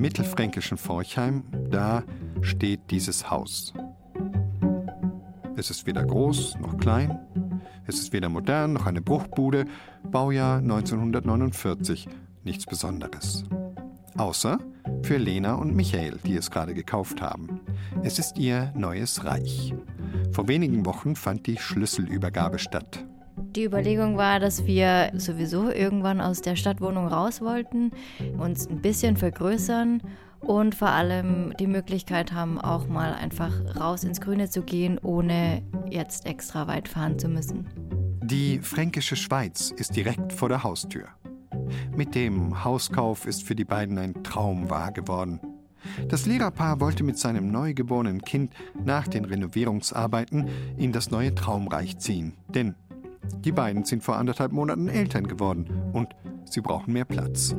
[0.00, 2.02] mittelfränkischen Forchheim, da
[2.40, 3.74] steht dieses Haus.
[5.56, 7.18] Es ist weder groß noch klein,
[7.86, 9.66] es ist weder modern noch eine Bruchbude,
[10.10, 12.08] Baujahr 1949,
[12.44, 13.44] nichts Besonderes.
[14.16, 14.58] Außer
[15.02, 17.60] für Lena und Michael, die es gerade gekauft haben.
[18.02, 19.74] Es ist ihr neues Reich.
[20.32, 23.04] Vor wenigen Wochen fand die Schlüsselübergabe statt.
[23.56, 27.90] Die Überlegung war, dass wir sowieso irgendwann aus der Stadtwohnung raus wollten,
[28.38, 30.02] uns ein bisschen vergrößern
[30.38, 35.62] und vor allem die Möglichkeit haben, auch mal einfach raus ins Grüne zu gehen, ohne
[35.88, 37.66] jetzt extra weit fahren zu müssen.
[38.22, 41.08] Die fränkische Schweiz ist direkt vor der Haustür.
[41.96, 45.40] Mit dem Hauskauf ist für die beiden ein Traum wahr geworden.
[46.08, 48.52] Das Lehrerpaar wollte mit seinem neugeborenen Kind
[48.84, 52.34] nach den Renovierungsarbeiten in das neue Traumreich ziehen.
[52.48, 52.76] Denn
[53.38, 56.08] die beiden sind vor anderthalb Monaten Eltern geworden und
[56.44, 57.54] sie brauchen mehr Platz.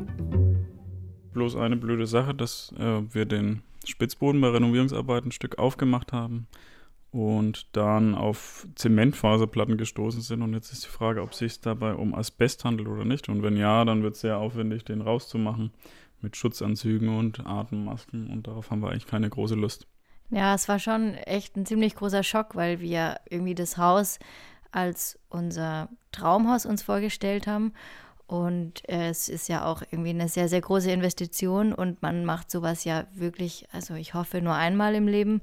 [1.33, 6.47] Bloß eine blöde Sache, dass äh, wir den Spitzboden bei Renovierungsarbeiten ein Stück aufgemacht haben
[7.11, 10.41] und dann auf Zementfaserplatten gestoßen sind.
[10.41, 13.27] Und jetzt ist die Frage, ob es sich dabei um Asbest handelt oder nicht.
[13.29, 15.71] Und wenn ja, dann wird es sehr aufwendig, den rauszumachen
[16.21, 18.29] mit Schutzanzügen und Atemmasken.
[18.29, 19.87] Und darauf haben wir eigentlich keine große Lust.
[20.29, 24.17] Ja, es war schon echt ein ziemlich großer Schock, weil wir irgendwie das Haus
[24.71, 27.73] als unser Traumhaus uns vorgestellt haben.
[28.27, 32.85] Und es ist ja auch irgendwie eine sehr, sehr große Investition und man macht sowas
[32.85, 35.41] ja wirklich, also ich hoffe nur einmal im Leben.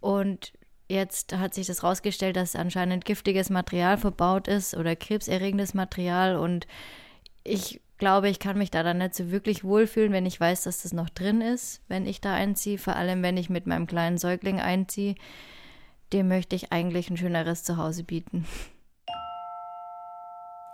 [0.00, 0.52] Und
[0.88, 6.36] jetzt hat sich das rausgestellt, dass anscheinend giftiges Material verbaut ist oder krebserregendes Material.
[6.36, 6.66] Und
[7.44, 10.82] ich glaube, ich kann mich da dann nicht so wirklich wohlfühlen, wenn ich weiß, dass
[10.82, 12.76] das noch drin ist, wenn ich da einziehe.
[12.76, 15.14] Vor allem, wenn ich mit meinem kleinen Säugling einziehe
[16.12, 18.46] dem möchte ich eigentlich ein schöneres Zuhause bieten.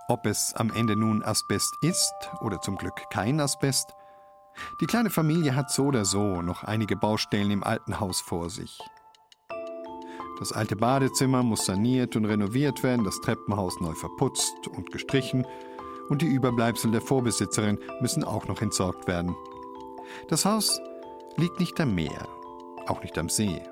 [0.09, 3.95] Ob es am Ende nun Asbest ist oder zum Glück kein Asbest,
[4.81, 8.79] die kleine Familie hat so oder so noch einige Baustellen im alten Haus vor sich.
[10.39, 15.47] Das alte Badezimmer muss saniert und renoviert werden, das Treppenhaus neu verputzt und gestrichen
[16.09, 19.35] und die Überbleibsel der Vorbesitzerin müssen auch noch entsorgt werden.
[20.29, 20.81] Das Haus
[21.37, 22.29] liegt nicht am Meer,
[22.87, 23.63] auch nicht am See.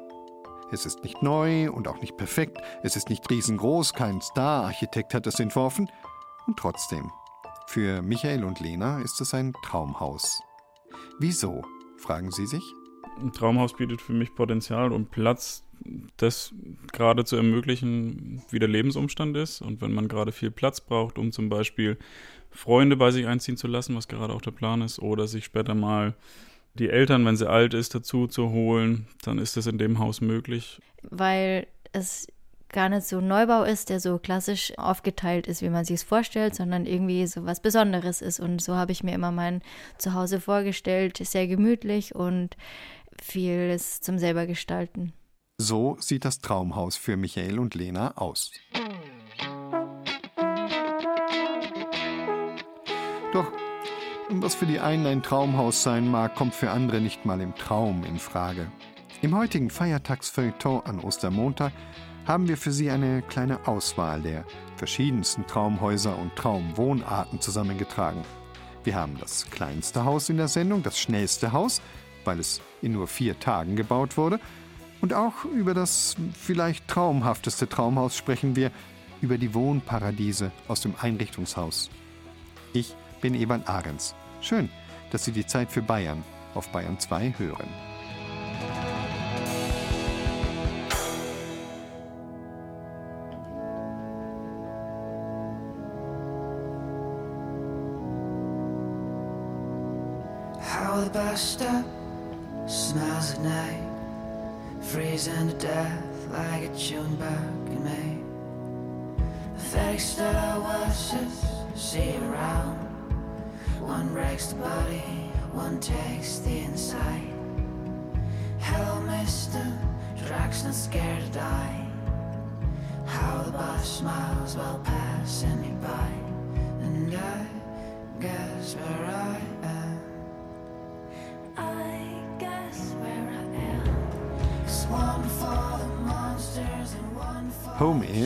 [0.73, 2.57] Es ist nicht neu und auch nicht perfekt.
[2.83, 5.91] Es ist nicht riesengroß, kein Star-Architekt hat es entworfen.
[6.47, 7.11] Und trotzdem,
[7.67, 10.43] für Michael und Lena ist es ein Traumhaus.
[11.19, 11.61] Wieso,
[11.99, 12.65] fragen Sie sich?
[13.21, 15.63] Ein Traumhaus bietet für mich Potenzial und Platz,
[16.17, 16.55] das
[16.91, 19.61] gerade zu ermöglichen, wie der Lebensumstand ist.
[19.61, 21.99] Und wenn man gerade viel Platz braucht, um zum Beispiel
[22.51, 25.75] Freunde bei sich einziehen zu lassen, was gerade auch der Plan ist, oder sich später
[25.75, 26.15] mal
[26.75, 30.21] die Eltern, wenn sie alt ist, dazu zu holen, dann ist das in dem Haus
[30.21, 30.81] möglich.
[31.03, 32.27] Weil es
[32.71, 36.03] gar nicht so ein Neubau ist, der so klassisch aufgeteilt ist, wie man sich es
[36.03, 38.41] vorstellt, sondern irgendwie so was Besonderes ist.
[38.41, 39.63] Und so habe ich mir immer mein
[39.99, 42.57] Zuhause vorgestellt, sehr gemütlich und
[43.21, 45.13] vieles zum selber gestalten.
[45.59, 48.53] So sieht das Traumhaus für Michael und Lena aus.
[53.33, 53.53] Doch
[54.41, 58.05] was für die einen ein Traumhaus sein mag, kommt für andere nicht mal im Traum
[58.05, 58.71] in Frage.
[59.21, 61.73] Im heutigen Feiertagsfeuilleton an Ostermontag
[62.25, 64.45] haben wir für Sie eine kleine Auswahl der
[64.77, 68.23] verschiedensten Traumhäuser und Traumwohnarten zusammengetragen.
[68.85, 71.83] Wir haben das kleinste Haus in der Sendung, das schnellste Haus,
[72.25, 74.41] weil es in nur vier Tagen gebaut wurde.
[75.01, 78.71] Und auch über das vielleicht traumhafteste Traumhaus sprechen wir,
[79.21, 81.91] über die Wohnparadiese aus dem Einrichtungshaus.
[82.73, 84.15] Ich bin Evan Ahrens.
[84.43, 84.69] Schön,
[85.13, 87.92] dass Sie die Zeit für Bayern auf Bayern 2 hören.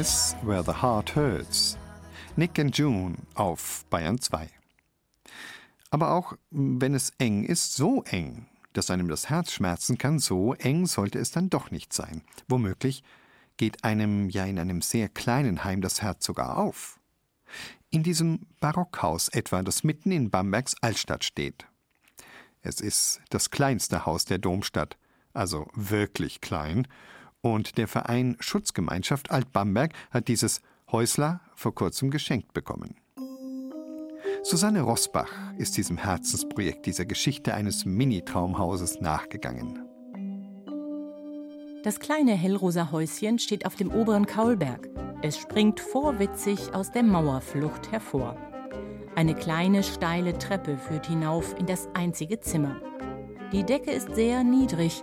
[0.06, 1.76] Is where the heart hurts.
[2.36, 4.48] Nick and June auf Bayern 2.
[5.90, 10.54] Aber auch wenn es eng ist, so eng, dass einem das Herz schmerzen kann, so
[10.54, 12.22] eng sollte es dann doch nicht sein.
[12.46, 13.02] Womöglich
[13.56, 17.00] geht einem ja in einem sehr kleinen Heim das Herz sogar auf.
[17.90, 21.66] In diesem Barockhaus etwa, das mitten in Bambergs Altstadt steht.
[22.62, 24.98] Es ist das kleinste Haus der Domstadt,
[25.32, 26.86] also wirklich klein,
[27.52, 30.60] und der Verein Schutzgemeinschaft Alt-Bamberg hat dieses
[30.90, 32.94] Häusler vor kurzem geschenkt bekommen.
[34.42, 39.80] Susanne Rosbach ist diesem Herzensprojekt dieser Geschichte eines Mini-Traumhauses nachgegangen.
[41.82, 44.88] Das kleine hellrosa Häuschen steht auf dem oberen Kaulberg.
[45.22, 48.36] Es springt vorwitzig aus der Mauerflucht hervor.
[49.14, 52.80] Eine kleine steile Treppe führt hinauf in das einzige Zimmer.
[53.52, 55.02] Die Decke ist sehr niedrig.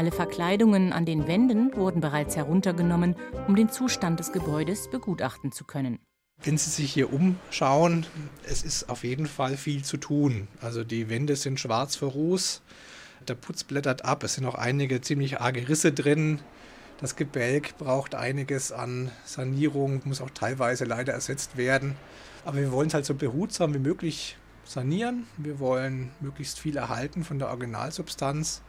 [0.00, 3.16] Alle Verkleidungen an den Wänden wurden bereits heruntergenommen,
[3.46, 5.98] um den Zustand des Gebäudes begutachten zu können.
[6.42, 8.06] Wenn Sie sich hier umschauen,
[8.48, 10.48] es ist auf jeden Fall viel zu tun.
[10.62, 12.62] Also die Wände sind schwarz vor Ruß,
[13.28, 16.40] der Putz blättert ab, es sind auch einige ziemlich arge Risse drin.
[16.98, 21.94] Das Gebälk braucht einiges an Sanierung, muss auch teilweise leider ersetzt werden.
[22.46, 25.26] Aber wir wollen es halt so behutsam wie möglich sanieren.
[25.36, 28.62] Wir wollen möglichst viel erhalten von der Originalsubstanz.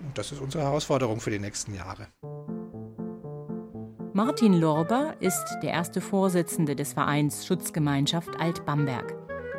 [0.00, 2.08] Und das ist unsere Herausforderung für die nächsten Jahre.
[4.12, 9.14] Martin Lorber ist der erste Vorsitzende des Vereins Schutzgemeinschaft Alt-Bamberg.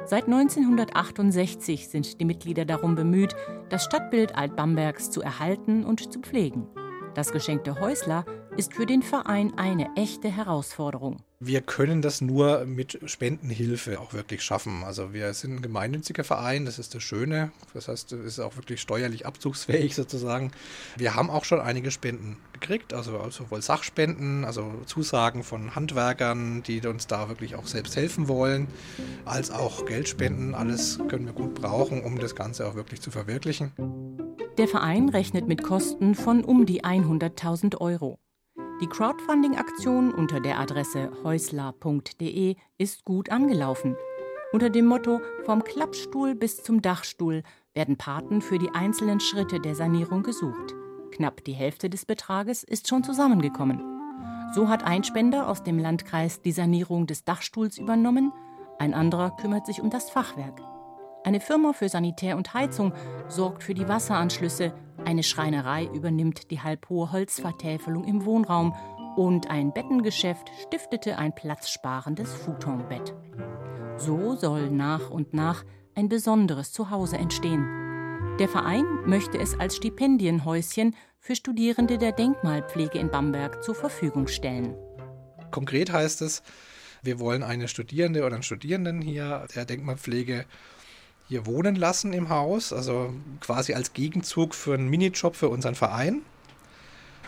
[0.06, 3.36] Seit 1968 sind die Mitglieder darum bemüht,
[3.70, 6.68] das Stadtbild Alt-Bambergs zu erhalten und zu pflegen.
[7.14, 8.26] Das geschenkte Häusler
[8.56, 11.18] ist für den Verein eine echte Herausforderung.
[11.40, 14.84] Wir können das nur mit Spendenhilfe auch wirklich schaffen.
[14.84, 17.52] Also wir sind ein gemeinnütziger Verein, das ist das Schöne.
[17.76, 20.52] Das heißt, es ist auch wirklich steuerlich abzugsfähig sozusagen.
[20.96, 26.82] Wir haben auch schon einige Spenden gekriegt, also sowohl Sachspenden, also Zusagen von Handwerkern, die
[26.88, 28.68] uns da wirklich auch selbst helfen wollen,
[29.24, 30.56] als auch Geldspenden.
[30.56, 33.74] Alles können wir gut brauchen, um das Ganze auch wirklich zu verwirklichen.
[34.58, 38.18] Der Verein rechnet mit Kosten von um die 100.000 Euro.
[38.80, 43.96] Die Crowdfunding-Aktion unter der Adresse häusler.de ist gut angelaufen.
[44.52, 47.42] Unter dem Motto Vom Klappstuhl bis zum Dachstuhl
[47.74, 50.76] werden Paten für die einzelnen Schritte der Sanierung gesucht.
[51.10, 53.82] Knapp die Hälfte des Betrages ist schon zusammengekommen.
[54.54, 58.32] So hat ein Spender aus dem Landkreis die Sanierung des Dachstuhls übernommen,
[58.78, 60.62] ein anderer kümmert sich um das Fachwerk.
[61.24, 62.94] Eine Firma für Sanitär und Heizung
[63.28, 64.72] sorgt für die Wasseranschlüsse,
[65.08, 68.76] eine Schreinerei übernimmt die halbhohe Holzvertäfelung im Wohnraum
[69.16, 73.16] und ein Bettengeschäft stiftete ein platzsparendes Futonbett.
[73.96, 75.64] So soll nach und nach
[75.96, 77.66] ein besonderes Zuhause entstehen.
[78.38, 84.76] Der Verein möchte es als Stipendienhäuschen für Studierende der Denkmalpflege in Bamberg zur Verfügung stellen.
[85.52, 86.44] Konkret heißt es,
[87.02, 90.46] wir wollen eine Studierende oder einen Studierenden hier der Denkmalpflege
[91.28, 96.22] hier wohnen lassen im Haus, also quasi als Gegenzug für einen Minijob für unseren Verein.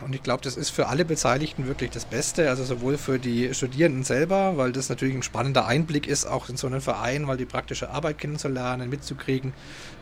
[0.02, 3.52] Und ich glaube, das ist für alle Beteiligten wirklich das Beste, also sowohl für die
[3.52, 7.36] Studierenden selber, weil das natürlich ein spannender Einblick ist, auch in so einen Verein, weil
[7.36, 9.52] die praktische Arbeit kennenzulernen, mitzukriegen,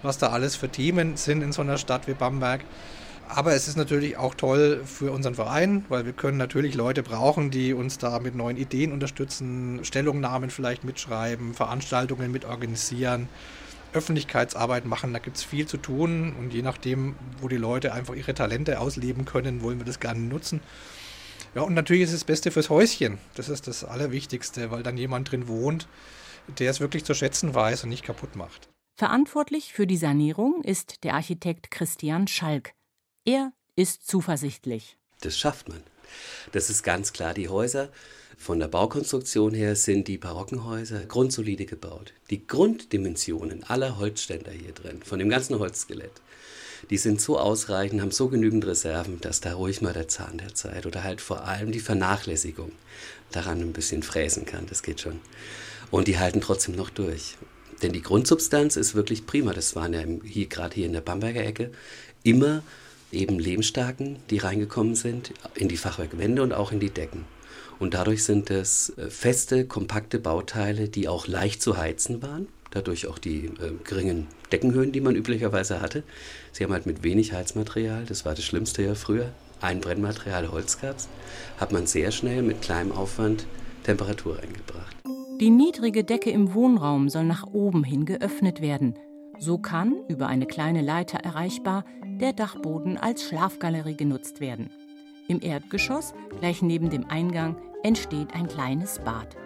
[0.03, 2.61] was da alles für Themen sind in so einer Stadt wie Bamberg.
[3.29, 7.50] Aber es ist natürlich auch toll für unseren Verein, weil wir können natürlich Leute brauchen,
[7.50, 13.29] die uns da mit neuen Ideen unterstützen, Stellungnahmen vielleicht mitschreiben, Veranstaltungen mitorganisieren.
[13.93, 15.12] Öffentlichkeitsarbeit machen.
[15.12, 18.81] Da gibt es viel zu tun und je nachdem, wo die Leute einfach ihre Talente
[18.81, 20.61] ausleben können, wollen wir das gerne nutzen.
[21.55, 23.19] Ja, und natürlich ist es das Beste fürs Häuschen.
[23.35, 25.88] Das ist das Allerwichtigste, weil dann jemand drin wohnt,
[26.58, 28.69] der es wirklich zu schätzen weiß und nicht kaputt macht.
[28.96, 32.73] Verantwortlich für die Sanierung ist der Architekt Christian Schalk.
[33.25, 34.99] Er ist zuversichtlich.
[35.21, 35.83] Das schafft man.
[36.52, 37.35] Das ist ganz klar.
[37.35, 37.90] Die Häuser
[38.38, 42.12] von der Baukonstruktion her sind die barocken Häuser grundsolide gebaut.
[42.30, 46.23] Die Grunddimensionen aller Holzständer hier drin, von dem ganzen Holzskelett,
[46.88, 50.54] die sind so ausreichend, haben so genügend Reserven, dass da ruhig mal der Zahn der
[50.54, 52.71] Zeit oder halt vor allem die Vernachlässigung
[53.33, 54.66] daran ein bisschen fräsen kann.
[54.66, 55.18] Das geht schon.
[55.90, 57.37] Und die halten trotzdem noch durch.
[57.83, 59.52] Denn die Grundsubstanz ist wirklich prima.
[59.52, 61.73] Das waren ja hier, gerade hier in der Bamberger Ecke
[62.23, 62.62] immer
[63.11, 67.25] eben Lehmstarken, die reingekommen sind, in die Fachwerkwände und auch in die Decken.
[67.78, 72.49] Und dadurch sind es äh, feste, kompakte Bauteile, die auch leicht zu heizen waren.
[72.70, 76.02] Dadurch auch die äh, geringen Deckenhöhen, die man üblicherweise hatte.
[76.52, 80.80] Sie haben halt mit wenig Heizmaterial, das war das Schlimmste ja früher, ein Brennmaterial Holz
[80.80, 80.97] gab
[81.58, 83.47] hat man sehr schnell mit kleinem Aufwand
[83.82, 84.97] Temperatur eingebracht.
[85.40, 88.94] Die niedrige Decke im Wohnraum soll nach oben hin geöffnet werden.
[89.38, 94.70] So kann, über eine kleine Leiter erreichbar, der Dachboden als Schlafgalerie genutzt werden.
[95.28, 99.37] Im Erdgeschoss, gleich neben dem Eingang, entsteht ein kleines Bad.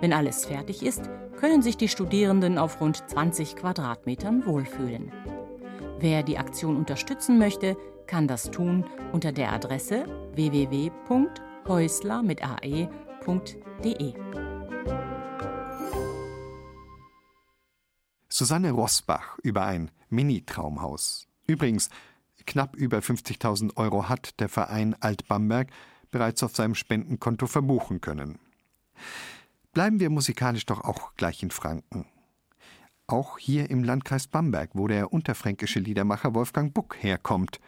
[0.00, 5.12] Wenn alles fertig ist, können sich die Studierenden auf rund 20 Quadratmetern wohlfühlen.
[5.98, 7.76] Wer die Aktion unterstützen möchte,
[8.06, 14.14] kann das tun unter der Adresse www.häusler mit ae.de.
[18.30, 21.28] Susanne Rossbach über ein Mini-Traumhaus.
[21.46, 21.90] Übrigens,
[22.42, 25.70] knapp über 50.000 Euro hat der Verein Alt-Bamberg
[26.10, 28.38] bereits auf seinem Spendenkonto verbuchen können.
[29.72, 32.06] Bleiben wir musikalisch doch auch gleich in Franken.
[33.06, 37.60] Auch hier im Landkreis Bamberg, wo der unterfränkische Liedermacher Wolfgang Buck herkommt.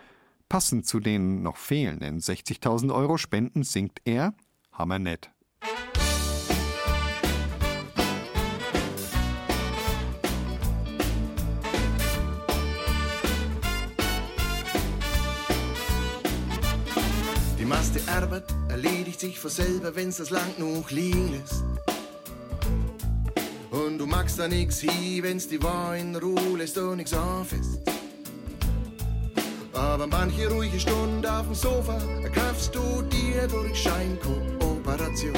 [0.49, 4.35] Passend zu den noch fehlenden 60.000 Euro Spenden singt er
[4.73, 5.34] Hammernett.
[17.65, 21.65] Die meiste Arbeit erledigt sich von selber, wenn's das Land noch liegen lässt.
[23.71, 27.81] Und du magst da nix hin, wenn's die Wahr in Ruhe lässt und nix anfasst.
[29.73, 35.33] Aber manche ruhige Stunde auf dem Sofa erkaufst du dir durch Scheinkooperation.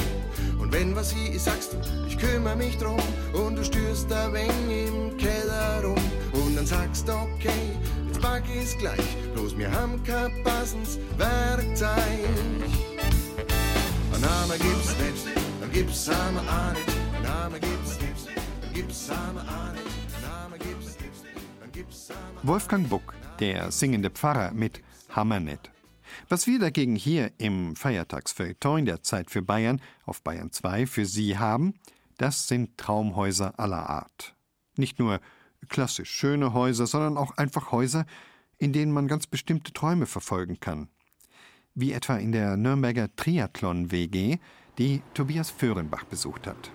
[0.59, 1.77] Und wenn was hier ist, sagst du,
[2.09, 2.99] ich kümmere mich drum
[3.35, 6.03] und du stürst da wenig im Keller rum.
[6.33, 7.77] Und dann sagst du, okay,
[8.21, 11.89] pack ich's gleich, bloß wir haben kein passendes Werkzeug.
[14.15, 16.89] Ein Name gibt's nicht, dann gibt's Name auch nicht.
[17.17, 18.31] Ein Name gibt's nicht,
[18.61, 19.87] dann gibt's Name auch nicht.
[22.43, 25.71] Wolfgang Buck, der singende Pfarrer mit Hammernett.
[26.29, 31.39] Was wir dagegen hier im Feiertagsfeuilleton der Zeit für Bayern auf Bayern 2 für Sie
[31.39, 31.75] haben,
[32.19, 34.35] das sind Traumhäuser aller Art.
[34.77, 35.21] Nicht nur
[35.67, 38.07] klassisch schöne Häuser, sondern auch einfach Häuser,
[38.59, 40.89] in denen man ganz bestimmte Träume verfolgen kann.
[41.75, 44.39] Wie etwa in der Nürnberger Triathlon-WG,
[44.79, 46.71] die Tobias Föhrenbach besucht hat.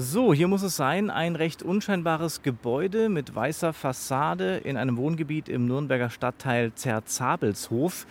[0.00, 5.48] So, hier muss es sein, ein recht unscheinbares Gebäude mit weißer Fassade in einem Wohngebiet
[5.48, 8.06] im Nürnberger Stadtteil Zerzabelshof.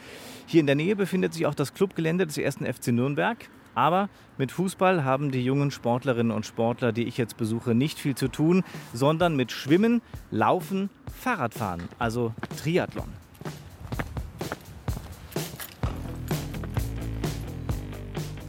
[0.47, 2.57] Hier in der Nähe befindet sich auch das Clubgelände des 1.
[2.57, 3.37] FC Nürnberg.
[3.77, 8.15] Aber mit Fußball haben die jungen Sportlerinnen und Sportler, die ich jetzt besuche, nicht viel
[8.15, 13.13] zu tun, sondern mit Schwimmen, Laufen, Fahrradfahren, also Triathlon.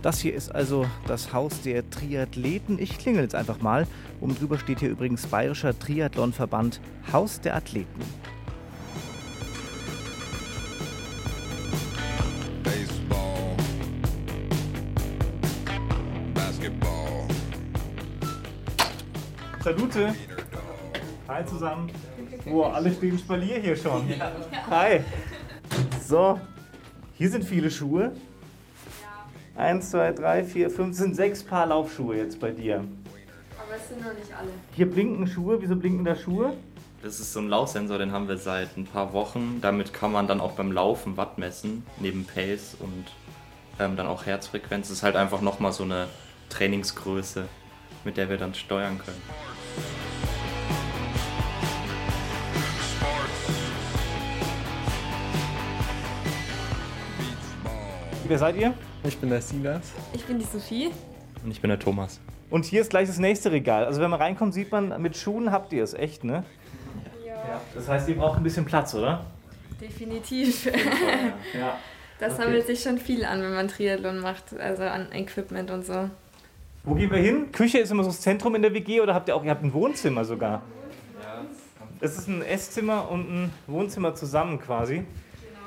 [0.01, 2.79] Das hier ist also das Haus der Triathleten.
[2.79, 3.87] Ich klingel jetzt einfach mal.
[4.23, 6.81] Oben drüber steht hier übrigens Bayerischer Triathlonverband
[7.13, 8.01] Haus der Athleten.
[19.69, 20.15] Salute.
[21.29, 21.91] Hi zusammen.
[22.47, 24.09] Boah, alle stehen Spalier hier schon.
[24.71, 25.01] Hi.
[26.03, 26.41] So,
[27.13, 28.13] hier sind viele Schuhe.
[29.55, 32.77] Eins, zwei, drei, vier, fünf, sind sechs Paar Laufschuhe jetzt bei dir.
[32.77, 34.49] Aber es sind noch nicht alle.
[34.73, 35.61] Hier blinken Schuhe.
[35.61, 36.55] Wieso blinken da Schuhe?
[37.03, 39.59] Das ist so ein Laufsensor, den haben wir seit ein paar Wochen.
[39.61, 43.05] Damit kann man dann auch beim Laufen Watt messen, neben Pace und
[43.79, 44.89] ähm, dann auch Herzfrequenz.
[44.89, 46.07] Das ist halt einfach nochmal so eine
[46.49, 47.45] Trainingsgröße,
[48.05, 49.21] mit der wir dann steuern können.
[58.29, 58.75] Wer seid ihr?
[59.05, 59.93] Ich bin der Silas.
[60.13, 60.91] Ich bin die Sophie.
[61.43, 62.21] Und ich bin der Thomas.
[62.51, 63.85] Und hier ist gleich das nächste Regal.
[63.87, 66.45] Also wenn man reinkommt, sieht man, mit Schuhen habt ihr es echt, ne?
[67.27, 69.25] Ja, Das heißt, ihr braucht ein bisschen Platz, oder?
[69.81, 70.67] definitiv.
[71.59, 71.79] Ja.
[72.19, 72.43] Das Okay.
[72.43, 76.11] sammelt sich schon viel an, wenn man Triathlon macht, also an Equipment und so.
[76.83, 77.53] Wo gehen wir hin?
[77.53, 79.63] Küche ist immer so das Zentrum in der WG oder habt ihr auch, ihr habt
[79.63, 80.63] ein Wohnzimmer sogar?
[82.01, 85.05] Es ist ein Esszimmer und ein Wohnzimmer zusammen quasi.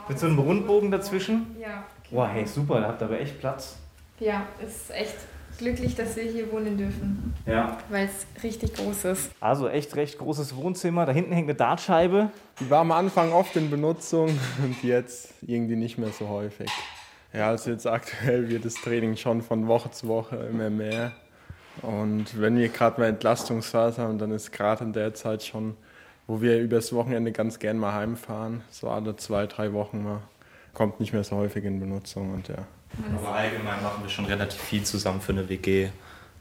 [0.10, 1.56] Mit so einem Rundbogen dazwischen.
[1.60, 1.86] Ja.
[2.12, 3.77] Boah, hey, super, da habt ihr aber echt Platz.
[4.20, 5.15] Ja, ist echt
[5.58, 7.77] glücklich, dass wir hier wohnen dürfen, Ja.
[7.89, 9.32] weil es richtig groß ist.
[9.39, 11.06] Also echt recht großes Wohnzimmer.
[11.06, 12.30] Da hinten hängt eine Dartscheibe.
[12.60, 14.27] Die war am Anfang oft in Benutzung
[14.63, 16.70] und jetzt irgendwie nicht mehr so häufig.
[17.34, 21.13] Ja, also jetzt aktuell wird das Training schon von Woche zu Woche immer mehr.
[21.82, 25.77] Und wenn wir gerade mal Entlastungsphase haben, dann ist gerade in der Zeit schon,
[26.27, 30.20] wo wir übers Wochenende ganz gern mal heimfahren, so alle zwei, drei Wochen mal,
[30.74, 32.66] kommt nicht mehr so häufig in Benutzung und ja.
[33.18, 35.90] Aber allgemein machen wir schon relativ viel zusammen für eine WG.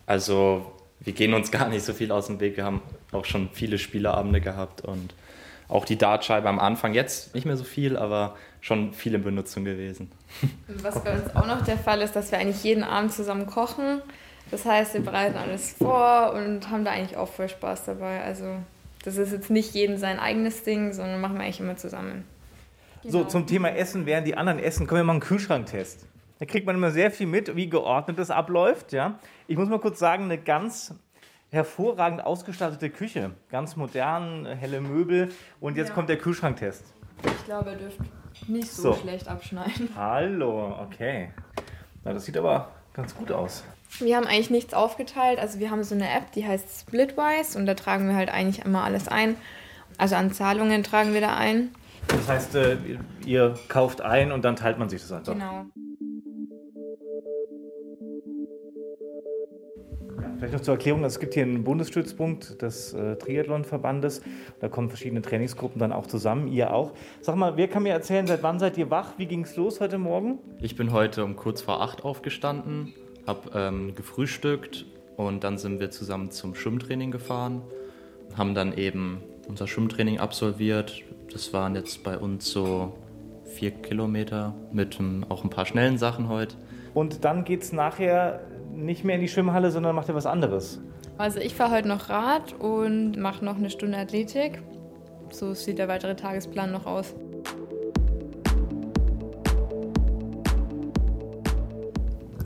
[0.07, 2.57] Also wir gehen uns gar nicht so viel aus dem Weg.
[2.57, 2.83] Wir haben
[3.13, 5.15] auch schon viele Spieleabende gehabt und
[5.69, 9.65] auch die Dartscheibe am Anfang jetzt nicht mehr so viel, aber schon viel in Benutzung
[9.65, 10.11] gewesen.
[10.67, 14.03] Was bei uns auch noch der Fall ist, dass wir eigentlich jeden Abend zusammen kochen.
[14.51, 18.21] Das heißt, wir bereiten alles vor und haben da eigentlich auch voll Spaß dabei.
[18.23, 18.57] Also
[19.05, 22.25] das ist jetzt nicht jeden sein eigenes Ding, sondern machen wir eigentlich immer zusammen.
[23.03, 26.07] So, zum Thema Essen, während die anderen essen, kommen wir mal einen Kühlschranktest.
[26.39, 28.93] Da kriegt man immer sehr viel mit, wie geordnet das abläuft.
[28.93, 29.19] Ja?
[29.47, 30.95] Ich muss mal kurz sagen, eine ganz
[31.51, 33.33] hervorragend ausgestattete Küche.
[33.51, 35.31] Ganz modern, helle Möbel.
[35.61, 35.95] Und jetzt Ja.
[35.95, 36.85] kommt der Kühlschranktest.
[37.25, 37.99] Ich glaube, ihr dürft
[38.49, 39.01] nicht so, So.
[39.01, 39.91] schlecht abschneiden.
[39.97, 41.31] Hallo, okay.
[42.05, 43.65] Na, das sieht aber ganz gut aus.
[43.99, 45.39] Wir haben eigentlich nichts aufgeteilt.
[45.41, 48.65] Also wir haben so eine App, die heißt Splitwise und da tragen wir halt eigentlich
[48.65, 49.37] immer alles ein.
[49.99, 51.71] Also an Zahlungen tragen wir da ein.
[52.13, 52.77] Das heißt, äh,
[53.25, 55.33] ihr kauft ein und dann teilt man sich das einfach.
[55.33, 55.67] Genau.
[60.41, 64.23] Vielleicht noch zur Erklärung, es gibt hier einen Bundesstützpunkt des äh, Triathlon-Verbandes.
[64.61, 66.93] Da kommen verschiedene Trainingsgruppen dann auch zusammen, ihr auch.
[67.21, 69.19] Sag mal, wer kann mir erzählen, seit wann seid ihr wach?
[69.19, 70.39] Wie ging es los heute Morgen?
[70.63, 72.95] Ich bin heute um kurz vor acht aufgestanden,
[73.27, 74.87] habe ähm, gefrühstückt
[75.19, 77.61] und dann sind wir zusammen zum Schwimmtraining gefahren,
[78.35, 81.03] haben dann eben unser Schwimmtraining absolviert.
[81.33, 82.93] Das waren jetzt bei uns so
[83.45, 86.57] vier Kilometer mit ähm, auch ein paar schnellen Sachen heute.
[86.93, 88.41] Und dann geht es nachher
[88.75, 90.81] nicht mehr in die Schwimmhalle, sondern macht ihr was anderes.
[91.19, 94.63] Also ich fahre heute noch Rad und mache noch eine Stunde Athletik.
[95.31, 97.15] So sieht der weitere Tagesplan noch aus.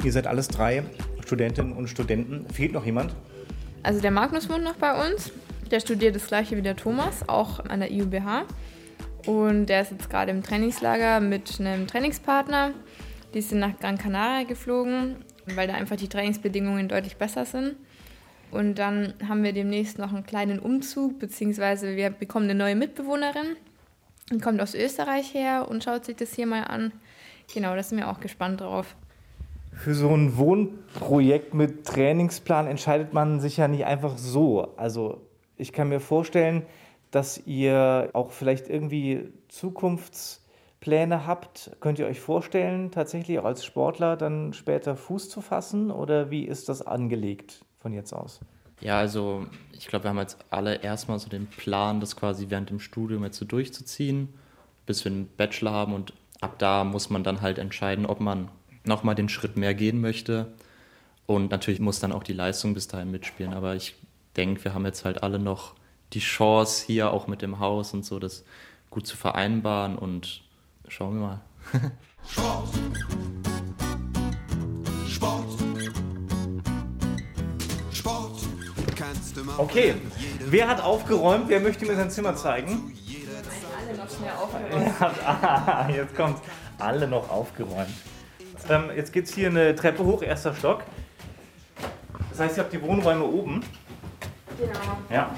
[0.03, 0.83] Ihr seid alles drei
[1.25, 2.47] Studentinnen und Studenten.
[2.53, 3.15] Fehlt noch jemand?
[3.83, 5.31] Also der Magnus wohnt noch bei uns.
[5.71, 8.45] Der studiert das gleiche wie der Thomas, auch an der IUBH.
[9.27, 12.73] Und der ist jetzt gerade im Trainingslager mit einem Trainingspartner.
[13.33, 15.17] Die sind nach Gran Canaria geflogen,
[15.55, 17.77] weil da einfach die Trainingsbedingungen deutlich besser sind.
[18.51, 23.57] Und dann haben wir demnächst noch einen kleinen Umzug, beziehungsweise wir bekommen eine neue Mitbewohnerin.
[24.33, 26.93] Die kommt aus Österreich her und schaut sich das hier mal an.
[27.53, 28.95] Genau, da sind wir auch gespannt drauf.
[29.73, 34.75] Für so ein Wohnprojekt mit Trainingsplan entscheidet man sich ja nicht einfach so.
[34.77, 35.21] Also
[35.57, 36.63] ich kann mir vorstellen,
[37.15, 41.71] dass ihr auch vielleicht irgendwie Zukunftspläne habt.
[41.79, 45.93] Könnt ihr euch vorstellen, tatsächlich auch als Sportler dann später Fuß zu fassen?
[45.93, 48.41] Oder wie ist das angelegt von jetzt aus?
[48.81, 52.71] Ja, also ich glaube, wir haben jetzt alle erstmal so den Plan, das quasi während
[52.71, 54.35] dem Studium jetzt so durchzuziehen,
[54.85, 58.51] bis wir einen Bachelor haben und ab da muss man dann halt entscheiden, ob man
[58.85, 60.53] nochmal den Schritt mehr gehen möchte.
[61.27, 63.55] Und natürlich muss dann auch die Leistung bis dahin mitspielen.
[63.55, 63.95] Aber ich
[64.37, 65.75] denke, wir haben jetzt halt alle noch
[66.15, 68.45] die Chance, hier auch mit dem Haus und so das
[68.91, 69.99] gut zu vereinbaren.
[69.99, 70.43] Und
[70.89, 71.41] schauen wir mal.
[72.27, 72.69] Sport.
[75.09, 75.45] Sport.
[77.93, 78.33] Sport.
[78.97, 79.97] Kannst du mal Okay,
[80.39, 81.49] wer hat aufgeräumt?
[81.49, 82.97] Wer möchte mir sein Zimmer zeigen?
[83.77, 84.95] Alle noch schnell aufgeräumt.
[85.27, 86.39] ah, jetzt kommt
[86.79, 87.95] alle noch aufgeräumt.
[88.69, 90.85] Ähm, jetzt geht es hier eine Treppe hoch, erster Stock.
[92.31, 93.63] Das heißt, ihr habt die Wohnräume oben.
[94.59, 94.81] Genau.
[95.11, 95.35] Ja.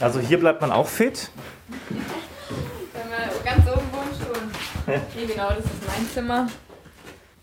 [0.00, 1.30] Also hier bleibt man auch fit.
[1.68, 4.96] Wenn wir ganz oben wohnen schon.
[5.16, 6.48] Nee, genau, das ist mein Zimmer.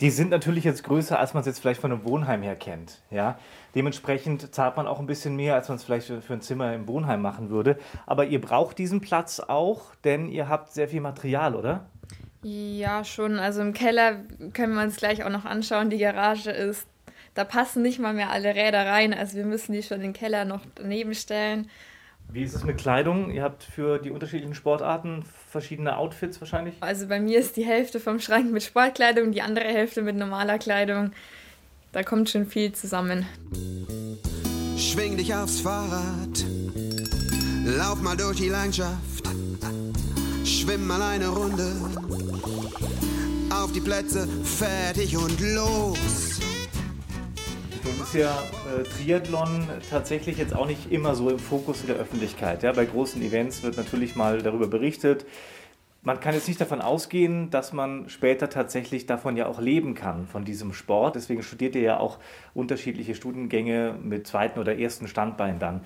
[0.01, 3.01] Die sind natürlich jetzt größer, als man es jetzt vielleicht von einem Wohnheim her kennt.
[3.11, 3.37] Ja?
[3.75, 6.73] Dementsprechend zahlt man auch ein bisschen mehr, als man es vielleicht für, für ein Zimmer
[6.73, 7.77] im Wohnheim machen würde.
[8.05, 11.85] Aber ihr braucht diesen Platz auch, denn ihr habt sehr viel Material, oder?
[12.43, 13.37] Ja, schon.
[13.37, 14.21] Also im Keller
[14.53, 15.89] können wir uns gleich auch noch anschauen.
[15.89, 16.87] Die Garage ist,
[17.39, 19.13] da passen nicht mal mehr alle Räder rein.
[19.13, 21.69] Also wir müssen die schon in den Keller noch daneben stellen.
[22.27, 23.31] Wie ist es mit Kleidung?
[23.31, 26.75] Ihr habt für die unterschiedlichen Sportarten verschiedene Outfits wahrscheinlich?
[26.81, 30.59] Also bei mir ist die Hälfte vom Schrank mit Sportkleidung, die andere Hälfte mit normaler
[30.59, 31.13] Kleidung.
[31.93, 33.25] Da kommt schon viel zusammen.
[34.77, 36.45] Schwing dich aufs Fahrrad,
[37.63, 39.29] lauf mal durch die Landschaft,
[40.43, 41.71] schwimm mal eine Runde.
[43.49, 46.28] Auf die Plätze, fertig und los.
[47.83, 48.31] Nun ist ja
[48.77, 52.63] äh, Triathlon tatsächlich jetzt auch nicht immer so im Fokus der Öffentlichkeit.
[52.63, 52.73] Ja?
[52.73, 55.25] Bei großen Events wird natürlich mal darüber berichtet.
[56.01, 60.27] Man kann jetzt nicht davon ausgehen, dass man später tatsächlich davon ja auch leben kann,
[60.27, 61.15] von diesem Sport.
[61.15, 62.19] Deswegen studiert ihr ja auch
[62.53, 65.81] unterschiedliche Studiengänge mit zweiten oder ersten Standbein dann.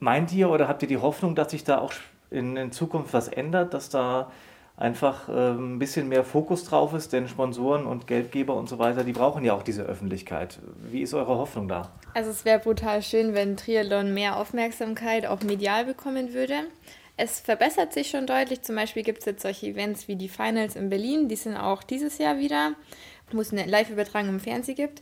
[0.00, 1.92] Meint ihr oder habt ihr die Hoffnung, dass sich da auch
[2.30, 4.30] in, in Zukunft was ändert, dass da
[4.76, 9.04] einfach äh, ein bisschen mehr Fokus drauf ist, denn Sponsoren und Geldgeber und so weiter,
[9.04, 10.58] die brauchen ja auch diese Öffentlichkeit.
[10.90, 11.92] Wie ist eure Hoffnung da?
[12.14, 16.54] Also es wäre brutal schön, wenn Triathlon mehr Aufmerksamkeit auch medial bekommen würde.
[17.16, 18.62] Es verbessert sich schon deutlich.
[18.62, 21.28] Zum Beispiel gibt es jetzt solche Events wie die Finals in Berlin.
[21.28, 22.72] Die sind auch dieses Jahr wieder,
[23.30, 25.00] wo es eine Live-Übertragung im Fernsehen gibt.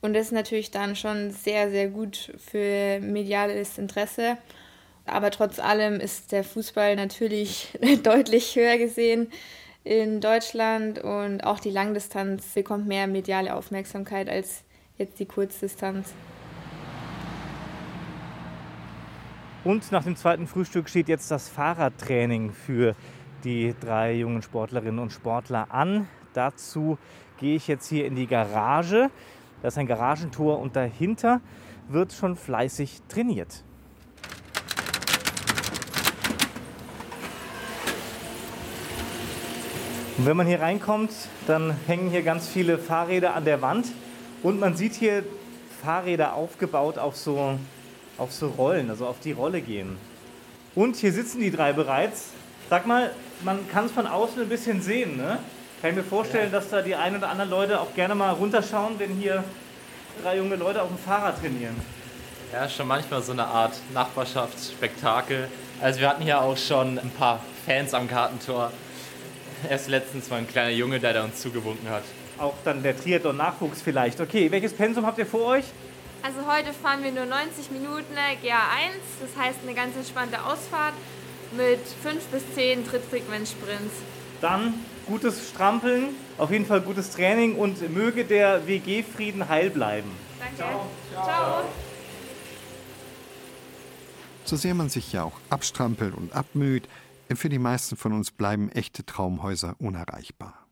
[0.00, 4.36] Und das ist natürlich dann schon sehr, sehr gut für mediales Interesse.
[5.06, 9.30] Aber trotz allem ist der Fußball natürlich deutlich höher gesehen
[9.84, 14.64] in Deutschland und auch die Langdistanz bekommt mehr mediale Aufmerksamkeit als
[14.96, 16.14] jetzt die Kurzdistanz.
[19.62, 22.94] Und nach dem zweiten Frühstück steht jetzt das Fahrradtraining für
[23.44, 26.08] die drei jungen Sportlerinnen und Sportler an.
[26.32, 26.98] Dazu
[27.38, 29.10] gehe ich jetzt hier in die Garage.
[29.62, 31.40] Da ist ein Garagentor und dahinter
[31.88, 33.64] wird schon fleißig trainiert.
[40.16, 41.10] Und wenn man hier reinkommt,
[41.48, 43.86] dann hängen hier ganz viele Fahrräder an der Wand
[44.44, 45.24] und man sieht hier
[45.82, 47.58] Fahrräder aufgebaut auf so,
[48.16, 49.96] auf so Rollen, also auf die Rolle gehen.
[50.76, 52.28] Und hier sitzen die drei bereits.
[52.70, 53.10] Sag mal,
[53.42, 55.38] man kann es von außen ein bisschen sehen, ne?
[55.80, 58.94] Kann ich mir vorstellen, dass da die ein oder anderen Leute auch gerne mal runterschauen,
[58.98, 59.42] wenn hier
[60.22, 61.74] drei junge Leute auf dem Fahrrad trainieren.
[62.52, 65.48] Ja, schon manchmal so eine Art Nachbarschaftsspektakel.
[65.82, 68.70] Also wir hatten hier auch schon ein paar Fans am Kartentor.
[69.70, 72.04] Erst letztens war ein kleiner Junge, der da uns zugewunken hat.
[72.38, 74.20] Auch dann der Triathlon-Nachwuchs vielleicht.
[74.20, 75.64] Okay, welches Pensum habt ihr vor euch?
[76.22, 80.94] Also heute fahren wir nur 90 Minuten GA1, das heißt eine ganz entspannte Ausfahrt
[81.56, 83.92] mit 5 bis 10 Trittfrequenzsprints.
[84.40, 84.74] Dann
[85.06, 90.10] gutes Strampeln, auf jeden Fall gutes Training und möge der WG-Frieden heil bleiben.
[90.38, 90.56] Danke.
[90.56, 91.24] Ciao.
[91.24, 91.64] Ciao.
[94.46, 96.84] So sehr man sich ja auch abstrampelt und abmüht,
[97.32, 100.66] für die meisten von uns bleiben echte Traumhäuser unerreichbar.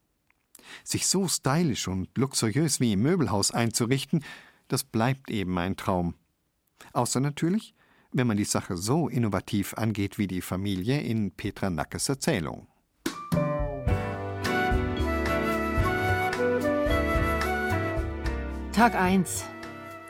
[0.84, 4.24] Sich so stylisch und luxuriös wie im Möbelhaus einzurichten,
[4.68, 6.14] das bleibt eben ein Traum.
[6.92, 7.74] Außer natürlich,
[8.12, 12.66] wenn man die Sache so innovativ angeht wie die Familie in Petra Nackes Erzählung.
[18.72, 19.44] Tag 1.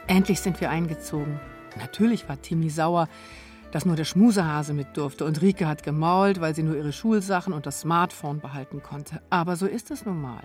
[0.06, 1.40] Endlich sind wir eingezogen.
[1.78, 3.08] Natürlich war Timmy sauer,
[3.72, 7.52] dass nur der Schmusehase mit durfte und Rike hat gemault, weil sie nur ihre Schulsachen
[7.52, 9.20] und das Smartphone behalten konnte.
[9.30, 10.42] Aber so ist es nun mal.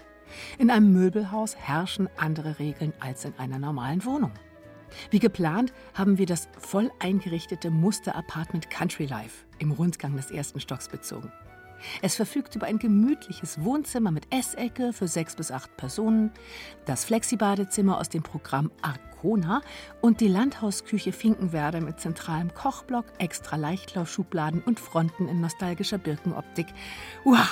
[0.58, 4.32] In einem Möbelhaus herrschen andere Regeln als in einer normalen Wohnung.
[5.12, 10.88] Wie geplant haben wir das voll eingerichtete Muster-Apartment Country Life im Rundgang des ersten Stocks
[10.88, 11.32] bezogen.
[12.02, 16.32] Es verfügt über ein gemütliches Wohnzimmer mit Essecke für sechs bis acht Personen,
[16.86, 19.62] das Flexibadezimmer aus dem Programm Arcona
[20.02, 26.68] und die Landhausküche Finkenwerder mit zentralem Kochblock, extra Leichtlaufschubladen und Fronten in nostalgischer Birkenoptik.
[27.24, 27.48] Uah!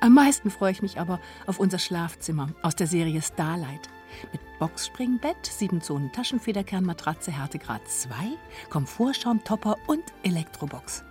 [0.00, 3.88] Am meisten freue ich mich aber auf unser Schlafzimmer aus der Serie Starlight.
[4.32, 8.10] Mit Boxspringbett, 7 Zonen Taschenfederkernmatratze Härtegrad 2,
[8.68, 11.04] Komfortschaumtopper und Elektrobox.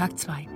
[0.00, 0.46] Tag 2.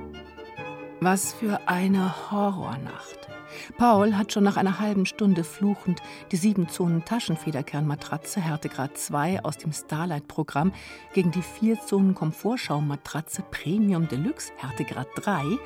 [1.03, 3.29] Was für eine Horrornacht.
[3.77, 6.01] Paul hat schon nach einer halben Stunde fluchend
[6.33, 10.73] die 7 Zonen Taschenfederkernmatratze Härtegrad 2 aus dem Starlight-Programm
[11.13, 15.59] gegen die 4 Zonen Komfortschaummatratze Premium Deluxe Härtegrad 3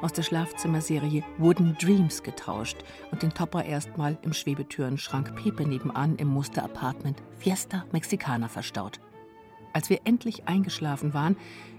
[0.00, 2.78] aus der Schlafzimmerserie Wooden Dreams getauscht
[3.10, 8.98] und den Topper erstmal im Schwebetürenschrank Pepe nebenan im Muster-Apartment Fiesta Mexicana verstaut.
[9.74, 11.36] Als wir endlich eingeschlafen waren,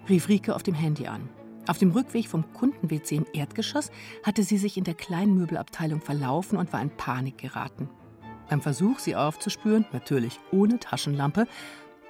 [0.08, 1.28] rief Rike auf dem Handy an.
[1.68, 3.92] Auf dem Rückweg vom Kunden-WC im Erdgeschoss
[4.24, 7.90] hatte sie sich in der kleinen Möbelabteilung verlaufen und war in Panik geraten.
[8.50, 11.46] Beim Versuch, sie aufzuspüren, natürlich ohne Taschenlampe,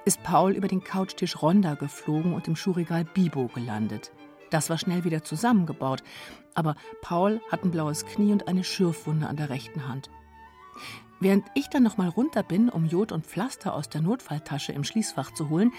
[0.04, 4.12] ist Paul über den Couchtisch Ronda geflogen und im Schuhregal Bibo gelandet.
[4.50, 6.04] Das war schnell wieder zusammengebaut,
[6.54, 10.08] aber Paul hat ein blaues Knie und eine Schürfwunde an der rechten Hand.
[11.20, 14.84] Während ich dann noch mal runter bin, um Jod und Pflaster aus der Notfalltasche im
[14.84, 15.72] Schließfach zu holen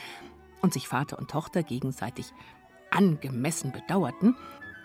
[0.62, 2.34] und sich Vater und Tochter gegenseitig
[2.91, 4.36] angemessen bedauerten,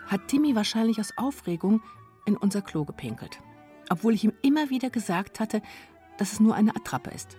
[0.07, 1.81] hat Timmy wahrscheinlich aus Aufregung
[2.25, 3.39] in unser Klo gepinkelt.
[3.89, 5.61] Obwohl ich ihm immer wieder gesagt hatte,
[6.17, 7.37] dass es nur eine Attrappe ist.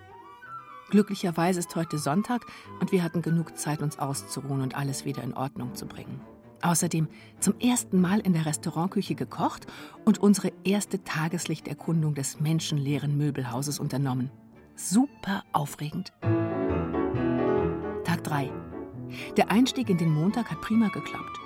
[0.91, 2.47] Glücklicherweise ist heute Sonntag
[2.81, 6.21] und wir hatten genug Zeit, uns auszuruhen und alles wieder in Ordnung zu bringen.
[6.63, 7.09] Außerdem
[7.41, 9.67] zum ersten Mal in der Restaurantküche gekocht
[10.05, 14.31] und unsere erste Tageslichterkundung des menschenleeren Möbelhauses unternommen.
[14.75, 16.13] Super aufregend.
[18.05, 18.66] Tag 3.
[19.37, 21.39] Der Einstieg in den Montag hat prima geklappt.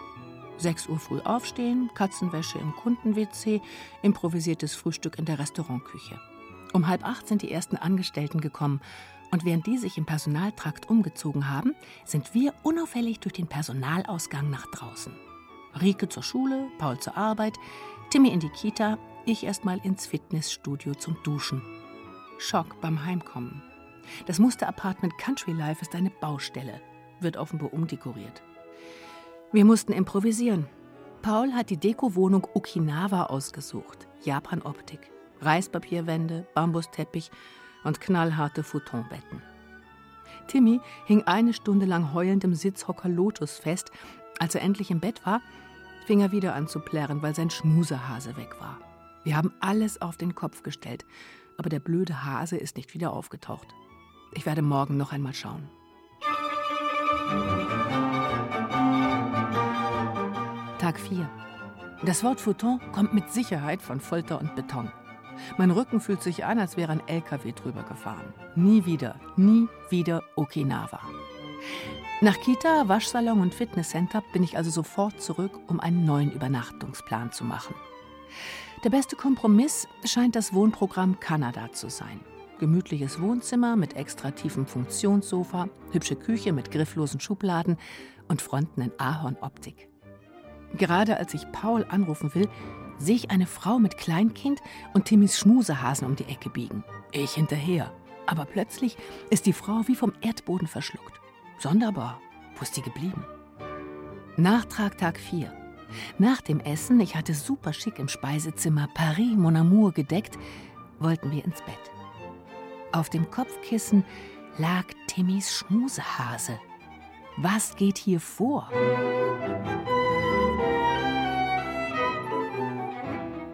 [0.59, 3.61] 6 Uhr früh aufstehen, Katzenwäsche im Kunden-WC,
[4.03, 6.21] improvisiertes Frühstück in der Restaurantküche.
[6.73, 8.81] Um halb acht sind die ersten Angestellten gekommen
[9.31, 14.67] und während die sich im Personaltrakt umgezogen haben, sind wir unauffällig durch den Personalausgang nach
[14.67, 15.13] draußen.
[15.81, 17.55] Rike zur Schule, Paul zur Arbeit,
[18.11, 21.63] Timmy in die Kita, ich erstmal ins Fitnessstudio zum Duschen.
[22.39, 23.63] Schock beim Heimkommen.
[24.27, 26.81] Das Musterapartment Country Life ist eine Baustelle
[27.23, 28.43] wird offenbar umdekoriert.
[29.53, 30.67] Wir mussten improvisieren.
[31.23, 34.07] Paul hat die Dekowohnung Okinawa ausgesucht.
[34.23, 35.11] Japan-Optik.
[35.41, 37.31] Reispapierwände, Bambusteppich
[37.85, 39.43] und knallharte Futonbetten.
[40.47, 43.91] Timmy hing eine Stunde lang heulend im Sitzhocker Lotus fest.
[44.39, 45.41] Als er endlich im Bett war,
[46.07, 48.79] fing er wieder an zu plärren, weil sein Schmusehase weg war.
[49.25, 51.05] Wir haben alles auf den Kopf gestellt,
[51.59, 53.69] aber der blöde Hase ist nicht wieder aufgetaucht.
[54.33, 55.69] Ich werde morgen noch einmal schauen.
[60.79, 61.29] Tag 4.
[62.03, 64.91] Das Wort Futon kommt mit Sicherheit von Folter und Beton.
[65.59, 68.33] Mein Rücken fühlt sich an, als wäre ein LKW drüber gefahren.
[68.57, 71.01] Nie wieder, nie wieder Okinawa.
[72.23, 77.45] Nach Kita, Waschsalon und Fitnesscenter bin ich also sofort zurück, um einen neuen Übernachtungsplan zu
[77.45, 77.75] machen.
[78.85, 82.21] Der beste Kompromiss scheint das Wohnprogramm Kanada zu sein.
[82.61, 87.79] Gemütliches Wohnzimmer mit extra tiefem Funktionssofa, hübsche Küche mit grifflosen Schubladen
[88.29, 89.89] und Fronten in Ahornoptik.
[90.75, 92.51] Gerade als ich Paul anrufen will,
[92.99, 94.61] sehe ich eine Frau mit Kleinkind
[94.93, 96.85] und Timmys Schmusehasen um die Ecke biegen.
[97.13, 97.91] Ich hinterher.
[98.27, 98.99] Aber plötzlich
[99.31, 101.19] ist die Frau wie vom Erdboden verschluckt.
[101.59, 102.21] Sonderbar.
[102.57, 103.25] Wo ist die geblieben?
[104.37, 105.51] Nachtrag Tag 4.
[106.19, 110.39] Nach dem Essen, ich hatte super schick im Speisezimmer Paris Mon Amour gedeckt,
[110.99, 112.00] wollten wir ins Bett.
[112.93, 114.05] Auf dem Kopfkissen
[114.59, 116.59] lag Timmys Schmusehase.
[117.37, 118.69] Was geht hier vor?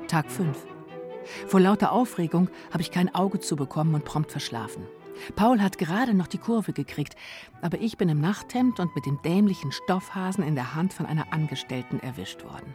[0.09, 0.57] Tag 5.
[1.49, 4.87] Vor lauter Aufregung habe ich kein Auge zu bekommen und prompt verschlafen.
[5.35, 7.15] Paul hat gerade noch die Kurve gekriegt,
[7.61, 11.33] aber ich bin im Nachthemd und mit dem dämlichen Stoffhasen in der Hand von einer
[11.33, 12.75] Angestellten erwischt worden.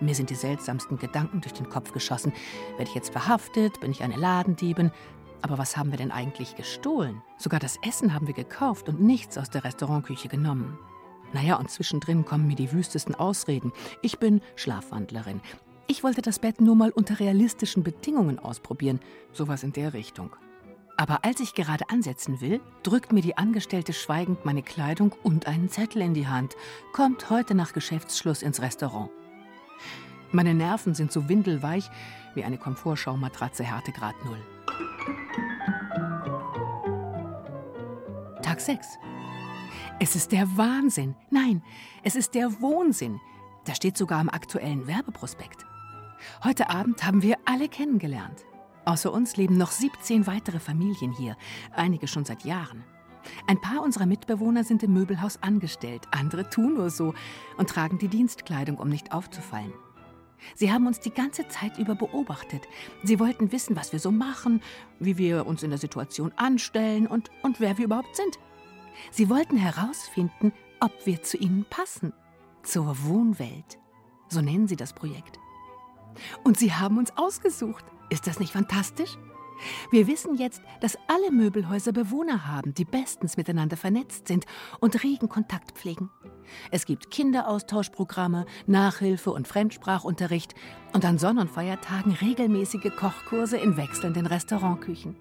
[0.00, 2.32] Mir sind die seltsamsten Gedanken durch den Kopf geschossen.
[2.76, 3.80] Werde ich jetzt verhaftet?
[3.80, 4.92] Bin ich eine Ladendiebin?
[5.42, 7.22] Aber was haben wir denn eigentlich gestohlen?
[7.36, 10.78] Sogar das Essen haben wir gekauft und nichts aus der Restaurantküche genommen.
[11.32, 13.72] Naja, und zwischendrin kommen mir die wüstesten Ausreden.
[14.02, 15.40] Ich bin Schlafwandlerin.
[15.86, 19.00] Ich wollte das Bett nur mal unter realistischen Bedingungen ausprobieren.
[19.32, 20.34] Sowas in der Richtung.
[20.96, 25.68] Aber als ich gerade ansetzen will, drückt mir die Angestellte schweigend meine Kleidung und einen
[25.68, 26.56] Zettel in die Hand.
[26.92, 29.10] Kommt heute nach Geschäftsschluss ins Restaurant.
[30.32, 31.88] Meine Nerven sind so windelweich
[32.34, 34.57] wie eine Komfortschaumatratze Härtegrad Null.
[38.58, 38.98] Tag 6.
[40.00, 41.14] Es ist der Wahnsinn.
[41.30, 41.62] Nein,
[42.02, 43.20] es ist der Wohnsinn.
[43.66, 45.64] Da steht sogar im aktuellen Werbeprospekt.
[46.42, 48.46] Heute Abend haben wir alle kennengelernt.
[48.84, 51.36] Außer uns leben noch 17 weitere Familien hier,
[51.72, 52.82] einige schon seit Jahren.
[53.46, 57.14] Ein paar unserer Mitbewohner sind im Möbelhaus angestellt, andere tun nur so
[57.58, 59.72] und tragen die Dienstkleidung, um nicht aufzufallen.
[60.56, 62.66] Sie haben uns die ganze Zeit über beobachtet.
[63.04, 64.62] Sie wollten wissen, was wir so machen,
[64.98, 68.38] wie wir uns in der Situation anstellen und, und wer wir überhaupt sind.
[69.10, 72.12] Sie wollten herausfinden, ob wir zu ihnen passen.
[72.62, 73.78] Zur Wohnwelt.
[74.28, 75.38] So nennen sie das Projekt.
[76.44, 77.84] Und sie haben uns ausgesucht.
[78.10, 79.16] Ist das nicht fantastisch?
[79.90, 84.46] Wir wissen jetzt, dass alle Möbelhäuser Bewohner haben, die bestens miteinander vernetzt sind
[84.80, 86.10] und regen Kontakt pflegen.
[86.70, 90.54] Es gibt Kinderaustauschprogramme, Nachhilfe und Fremdsprachunterricht
[90.92, 95.16] und an Sonn- und Feiertagen regelmäßige Kochkurse in wechselnden Restaurantküchen.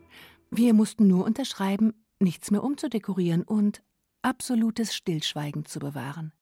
[0.52, 3.84] Wir mussten nur unterschreiben, nichts mehr umzudekorieren und
[4.22, 6.34] absolutes Stillschweigen zu bewahren.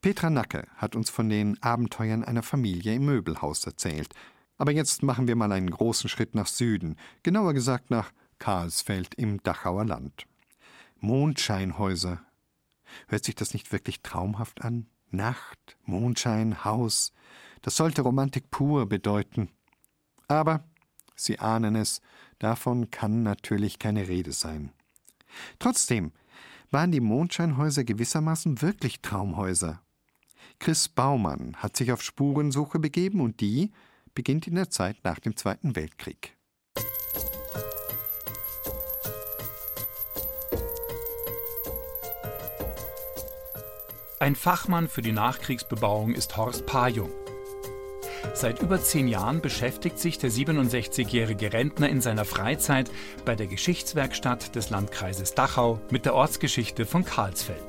[0.00, 4.14] Petra Nacke hat uns von den Abenteuern einer Familie im Möbelhaus erzählt.
[4.58, 9.42] Aber jetzt machen wir mal einen großen Schritt nach Süden, genauer gesagt nach Karlsfeld im
[9.42, 10.26] Dachauer Land.
[11.00, 12.20] Mondscheinhäuser.
[13.08, 14.86] Hört sich das nicht wirklich traumhaft an?
[15.10, 17.12] Nacht, Mondschein, Haus.
[17.62, 19.48] Das sollte Romantik pur bedeuten.
[20.28, 20.64] Aber,
[21.16, 22.00] Sie ahnen es,
[22.38, 24.72] davon kann natürlich keine Rede sein.
[25.58, 26.12] Trotzdem
[26.70, 29.80] waren die Mondscheinhäuser gewissermaßen wirklich Traumhäuser.
[30.58, 33.70] Chris Baumann hat sich auf Spurensuche begeben und die
[34.14, 36.36] beginnt in der Zeit nach dem Zweiten Weltkrieg.
[44.20, 47.10] Ein Fachmann für die Nachkriegsbebauung ist Horst Pajung.
[48.32, 52.90] Seit über zehn Jahren beschäftigt sich der 67-jährige Rentner in seiner Freizeit
[53.24, 57.62] bei der Geschichtswerkstatt des Landkreises Dachau mit der Ortsgeschichte von Karlsfeld.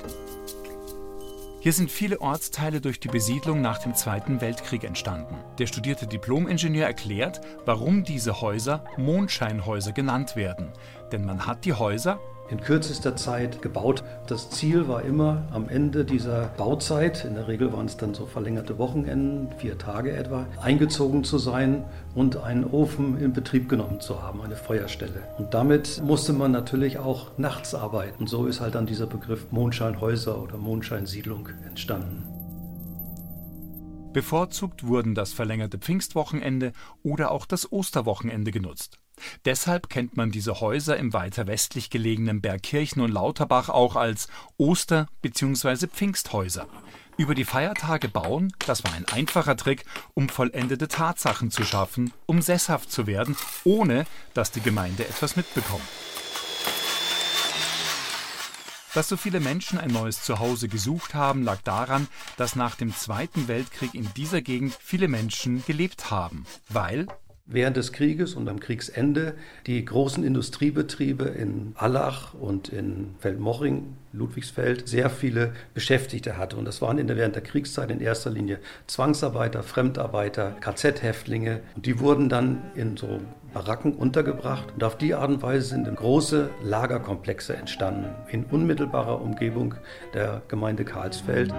[1.60, 5.34] Hier sind viele Ortsteile durch die Besiedlung nach dem Zweiten Weltkrieg entstanden.
[5.58, 10.72] Der studierte Diplomingenieur erklärt, warum diese Häuser Mondscheinhäuser genannt werden.
[11.10, 14.04] Denn man hat die Häuser in kürzester Zeit gebaut.
[14.26, 18.26] Das Ziel war immer am Ende dieser Bauzeit, in der Regel waren es dann so
[18.26, 24.22] verlängerte Wochenenden, vier Tage etwa, eingezogen zu sein und einen Ofen in Betrieb genommen zu
[24.22, 25.22] haben, eine Feuerstelle.
[25.38, 28.20] Und damit musste man natürlich auch nachts arbeiten.
[28.20, 32.24] Und so ist halt dann dieser Begriff Mondscheinhäuser oder Mondscheinsiedlung entstanden.
[34.12, 38.98] Bevorzugt wurden das verlängerte Pfingstwochenende oder auch das Osterwochenende genutzt.
[39.44, 45.08] Deshalb kennt man diese Häuser im weiter westlich gelegenen Bergkirchen und Lauterbach auch als Oster-
[45.22, 45.86] bzw.
[45.86, 46.66] Pfingsthäuser.
[47.18, 52.42] Über die Feiertage bauen, das war ein einfacher Trick, um vollendete Tatsachen zu schaffen, um
[52.42, 55.82] sesshaft zu werden, ohne dass die Gemeinde etwas mitbekommt.
[58.92, 63.48] Dass so viele Menschen ein neues Zuhause gesucht haben, lag daran, dass nach dem Zweiten
[63.48, 67.06] Weltkrieg in dieser Gegend viele Menschen gelebt haben, weil
[67.46, 69.34] während des Krieges und am Kriegsende
[69.66, 76.56] die großen Industriebetriebe in Allach und in Feldmoching, Ludwigsfeld, sehr viele Beschäftigte hatte.
[76.56, 81.60] Und das waren in der, während der Kriegszeit in erster Linie Zwangsarbeiter, Fremdarbeiter, KZ-Häftlinge.
[81.76, 83.20] Und die wurden dann in so
[83.52, 84.72] Baracken untergebracht.
[84.74, 89.74] Und auf die Art und Weise sind große Lagerkomplexe entstanden, in unmittelbarer Umgebung
[90.14, 91.54] der Gemeinde Karlsfeld.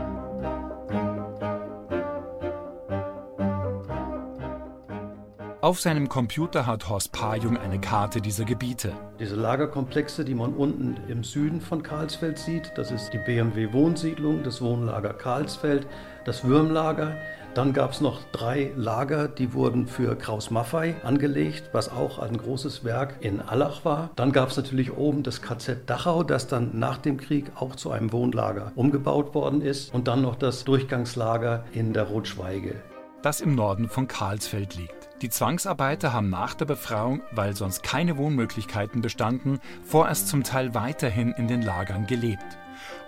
[5.59, 8.93] Auf seinem Computer hat Horst Pajung eine Karte dieser Gebiete.
[9.19, 14.43] Diese Lagerkomplexe, die man unten im Süden von Karlsfeld sieht, das ist die BMW Wohnsiedlung,
[14.43, 15.87] das Wohnlager Karlsfeld,
[16.25, 17.17] das Würmlager.
[17.55, 22.37] Dann gab es noch drei Lager, die wurden für Kraus Maffei angelegt, was auch ein
[22.37, 24.11] großes Werk in Allach war.
[24.15, 27.89] Dann gab es natürlich oben das KZ Dachau, das dann nach dem Krieg auch zu
[27.89, 29.91] einem Wohnlager umgebaut worden ist.
[29.91, 32.75] Und dann noch das Durchgangslager in der Rotschweige.
[33.23, 34.96] Das im Norden von Karlsfeld liegt.
[35.21, 41.31] Die Zwangsarbeiter haben nach der Befreiung, weil sonst keine Wohnmöglichkeiten bestanden, vorerst zum Teil weiterhin
[41.31, 42.45] in den Lagern gelebt.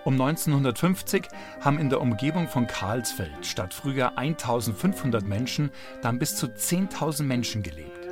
[0.06, 1.28] Um 1950
[1.62, 5.70] haben in der Umgebung von Karlsfeld statt früher 1500 Menschen
[6.02, 8.08] dann bis zu 10.000 Menschen gelebt.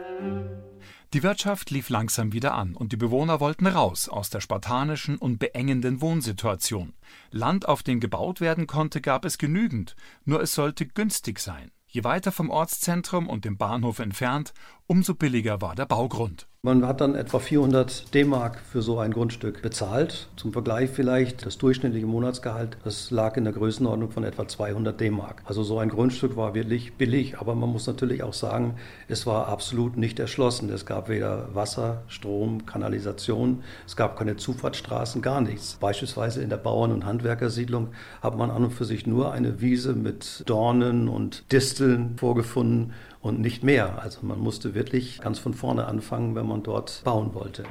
[1.13, 5.39] Die Wirtschaft lief langsam wieder an und die Bewohner wollten raus aus der spartanischen und
[5.39, 6.93] beengenden Wohnsituation.
[7.31, 11.71] Land, auf dem gebaut werden konnte, gab es genügend, nur es sollte günstig sein.
[11.89, 14.53] Je weiter vom Ortszentrum und dem Bahnhof entfernt,
[14.87, 16.47] umso billiger war der Baugrund.
[16.63, 20.27] Man hat dann etwa 400 D-Mark für so ein Grundstück bezahlt.
[20.35, 25.43] Zum Vergleich vielleicht das durchschnittliche Monatsgehalt, das lag in der Größenordnung von etwa 200 D-Mark.
[25.45, 28.75] Also so ein Grundstück war wirklich billig, aber man muss natürlich auch sagen,
[29.07, 30.69] es war absolut nicht erschlossen.
[30.69, 35.77] Es gab weder Wasser, Strom, Kanalisation, es gab keine Zufahrtsstraßen, gar nichts.
[35.79, 37.89] Beispielsweise in der Bauern- und Handwerkersiedlung
[38.21, 43.39] hat man an und für sich nur eine Wiese mit Dornen und Disteln vorgefunden und
[43.39, 44.01] nicht mehr.
[44.01, 47.63] Also man musste wirklich ganz von vorne anfangen, wenn man dort bauen wollte.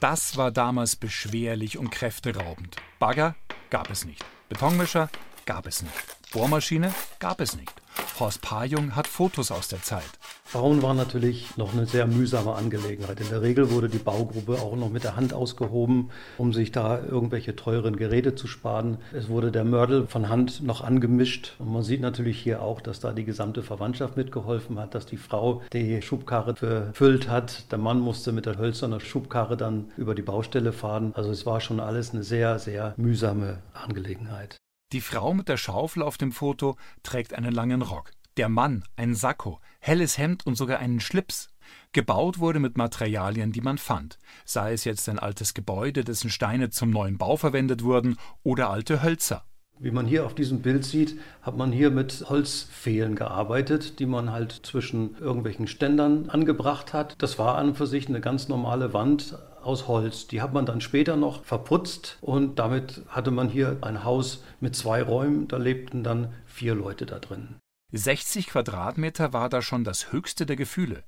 [0.00, 2.76] Das war damals beschwerlich und kräfteraubend.
[2.98, 3.34] Bagger
[3.68, 4.24] gab es nicht.
[4.48, 5.10] Betonmischer
[5.44, 6.32] gab es nicht.
[6.32, 7.79] Bohrmaschine gab es nicht.
[8.20, 10.04] Horst Pajung hat Fotos aus der Zeit.
[10.52, 13.18] Bauen war natürlich noch eine sehr mühsame Angelegenheit.
[13.20, 17.02] In der Regel wurde die Baugruppe auch noch mit der Hand ausgehoben, um sich da
[17.02, 18.98] irgendwelche teuren Geräte zu sparen.
[19.14, 21.54] Es wurde der Mörtel von Hand noch angemischt.
[21.58, 25.16] Und man sieht natürlich hier auch, dass da die gesamte Verwandtschaft mitgeholfen hat, dass die
[25.16, 27.70] Frau die Schubkarre befüllt hat.
[27.72, 31.12] Der Mann musste mit der hölzernen Schubkarre dann über die Baustelle fahren.
[31.14, 34.60] Also es war schon alles eine sehr, sehr mühsame Angelegenheit.
[34.92, 38.10] Die Frau mit der Schaufel auf dem Foto trägt einen langen Rock.
[38.36, 41.48] Der Mann ein Sakko, helles Hemd und sogar einen Schlips.
[41.92, 46.70] Gebaut wurde mit Materialien, die man fand, sei es jetzt ein altes Gebäude, dessen Steine
[46.70, 49.44] zum neuen Bau verwendet wurden, oder alte Hölzer.
[49.78, 54.32] Wie man hier auf diesem Bild sieht, hat man hier mit Holzpfählen gearbeitet, die man
[54.32, 57.14] halt zwischen irgendwelchen Ständern angebracht hat.
[57.18, 60.26] Das war an und für sich eine ganz normale Wand aus Holz.
[60.26, 64.76] Die hat man dann später noch verputzt und damit hatte man hier ein Haus mit
[64.76, 65.48] zwei Räumen.
[65.48, 67.56] Da lebten dann vier Leute da drin.
[67.92, 71.02] 60 Quadratmeter war da schon das höchste der Gefühle.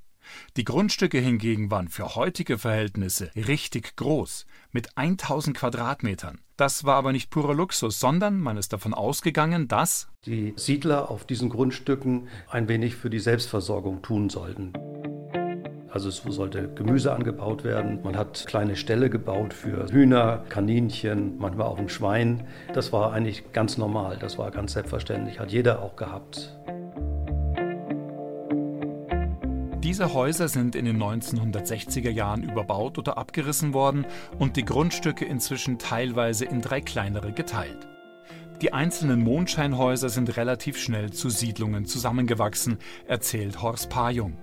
[0.56, 6.40] Die Grundstücke hingegen waren für heutige Verhältnisse richtig groß, mit 1000 Quadratmetern.
[6.56, 11.24] Das war aber nicht purer Luxus, sondern man ist davon ausgegangen, dass die Siedler auf
[11.24, 14.72] diesen Grundstücken ein wenig für die Selbstversorgung tun sollten.
[15.92, 18.00] Also es sollte Gemüse angebaut werden.
[18.02, 22.44] Man hat kleine Ställe gebaut für Hühner, Kaninchen, manchmal auch ein Schwein.
[22.72, 26.56] Das war eigentlich ganz normal, das war ganz selbstverständlich, hat jeder auch gehabt.
[29.82, 34.06] Diese Häuser sind in den 1960er Jahren überbaut oder abgerissen worden
[34.38, 37.86] und die Grundstücke inzwischen teilweise in drei kleinere geteilt.
[38.62, 44.38] Die einzelnen Mondscheinhäuser sind relativ schnell zu Siedlungen zusammengewachsen, erzählt Horst Pajung.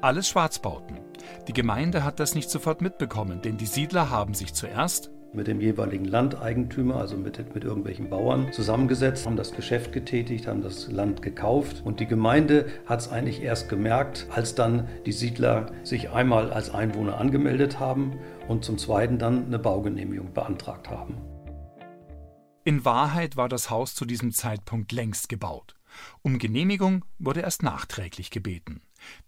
[0.00, 0.98] Alles Schwarzbauten.
[1.48, 5.60] Die Gemeinde hat das nicht sofort mitbekommen, denn die Siedler haben sich zuerst mit dem
[5.60, 11.22] jeweiligen Landeigentümer, also mit, mit irgendwelchen Bauern, zusammengesetzt, haben das Geschäft getätigt, haben das Land
[11.22, 11.82] gekauft.
[11.84, 16.70] Und die Gemeinde hat es eigentlich erst gemerkt, als dann die Siedler sich einmal als
[16.70, 21.16] Einwohner angemeldet haben und zum Zweiten dann eine Baugenehmigung beantragt haben.
[22.64, 25.74] In Wahrheit war das Haus zu diesem Zeitpunkt längst gebaut.
[26.22, 28.80] Um Genehmigung wurde erst nachträglich gebeten.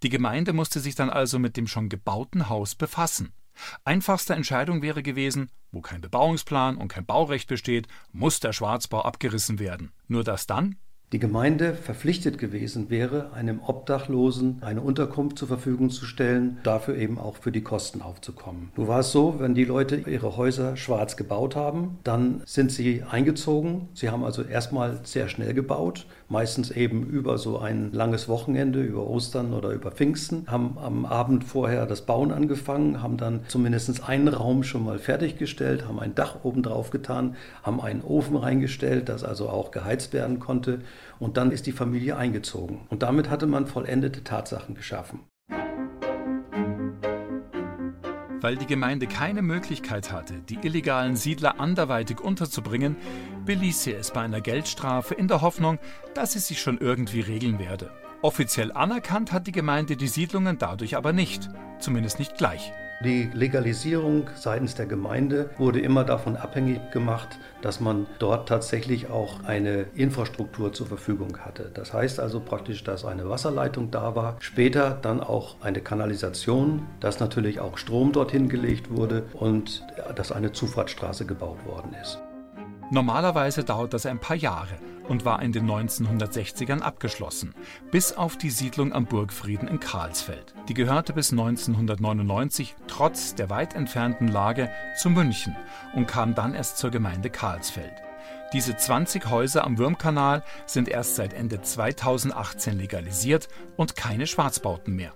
[0.02, 3.32] Die Gemeinde musste sich dann also mit dem schon gebauten Haus befassen.
[3.84, 9.58] Einfachste Entscheidung wäre gewesen, wo kein Bebauungsplan und kein Baurecht besteht, muss der Schwarzbau abgerissen
[9.58, 9.92] werden.
[10.08, 10.76] Nur dass dann
[11.12, 17.16] die Gemeinde verpflichtet gewesen wäre, einem Obdachlosen eine Unterkunft zur Verfügung zu stellen, dafür eben
[17.16, 18.72] auch für die Kosten aufzukommen.
[18.76, 23.04] Nun war es so, wenn die Leute ihre Häuser schwarz gebaut haben, dann sind sie
[23.08, 23.88] eingezogen.
[23.94, 29.06] Sie haben also erstmal sehr schnell gebaut, meistens eben über so ein langes Wochenende, über
[29.06, 34.26] Ostern oder über Pfingsten, haben am Abend vorher das Bauen angefangen, haben dann zumindest einen
[34.26, 39.22] Raum schon mal fertiggestellt, haben ein Dach oben drauf getan, haben einen Ofen reingestellt, das
[39.22, 40.80] also auch geheizt werden konnte
[41.18, 42.86] und dann ist die Familie eingezogen.
[42.90, 45.20] Und damit hatte man vollendete Tatsachen geschaffen.
[48.40, 52.96] Weil die Gemeinde keine Möglichkeit hatte, die illegalen Siedler anderweitig unterzubringen,
[53.44, 55.78] beließ sie es bei einer Geldstrafe in der Hoffnung,
[56.14, 57.90] dass sie sich schon irgendwie regeln werde.
[58.22, 62.72] Offiziell anerkannt hat die Gemeinde die Siedlungen dadurch aber nicht, zumindest nicht gleich.
[63.04, 69.44] Die Legalisierung seitens der Gemeinde wurde immer davon abhängig gemacht, dass man dort tatsächlich auch
[69.44, 71.70] eine Infrastruktur zur Verfügung hatte.
[71.74, 77.20] Das heißt also praktisch, dass eine Wasserleitung da war, später dann auch eine Kanalisation, dass
[77.20, 82.18] natürlich auch Strom dorthin gelegt wurde und dass eine Zufahrtsstraße gebaut worden ist.
[82.90, 84.78] Normalerweise dauert das ein paar Jahre
[85.08, 87.52] und war in den 1960ern abgeschlossen,
[87.90, 90.54] bis auf die Siedlung am Burgfrieden in Karlsfeld.
[90.68, 95.56] Die gehörte bis 1999 trotz der weit entfernten Lage zu München
[95.94, 97.94] und kam dann erst zur Gemeinde Karlsfeld.
[98.52, 105.12] Diese 20 Häuser am Würmkanal sind erst seit Ende 2018 legalisiert und keine Schwarzbauten mehr.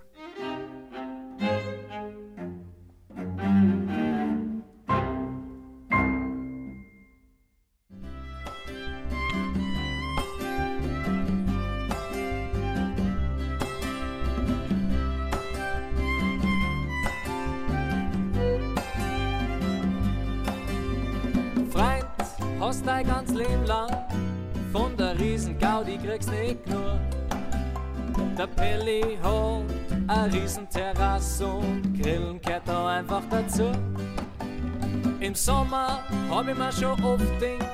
[36.70, 37.68] Mir schon oft gedacht,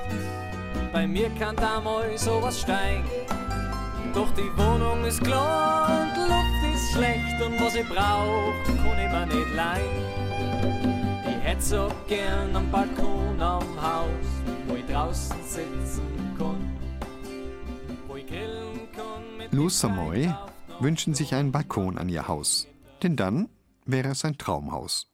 [0.91, 3.03] bei mir kann da mal sowas steigen.
[4.13, 9.11] Doch die Wohnung ist klar und Luft ist schlecht und was ich brauch, kann ich
[9.11, 9.85] mir nicht leihen.
[11.27, 14.07] Ich hätt so gern am Balkon am Haus
[14.67, 16.77] wo ich draußen sitzen kann,
[18.07, 20.33] wo ich grillen kann mit Samoy
[20.79, 22.67] wünschen sich einen Balkon an ihr Haus,
[23.01, 23.47] denn dann
[23.85, 25.07] wäre es ein Traumhaus.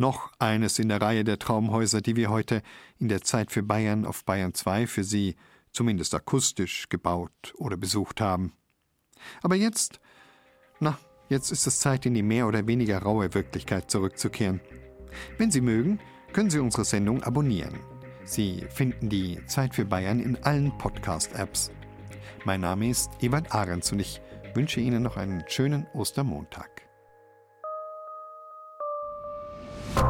[0.00, 2.62] Noch eines in der Reihe der Traumhäuser, die wir heute
[2.98, 5.36] in der Zeit für Bayern auf Bayern 2 für Sie
[5.72, 8.54] zumindest akustisch gebaut oder besucht haben.
[9.42, 10.00] Aber jetzt,
[10.78, 10.98] na,
[11.28, 14.62] jetzt ist es Zeit, in die mehr oder weniger raue Wirklichkeit zurückzukehren.
[15.36, 16.00] Wenn Sie mögen,
[16.32, 17.78] können Sie unsere Sendung abonnieren.
[18.24, 21.72] Sie finden die Zeit für Bayern in allen Podcast-Apps.
[22.46, 24.22] Mein Name ist Ewald Ahrens und ich
[24.54, 26.89] wünsche Ihnen noch einen schönen Ostermontag.
[29.96, 30.00] うん。